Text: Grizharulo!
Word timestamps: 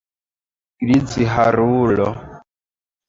Grizharulo! 0.81 2.09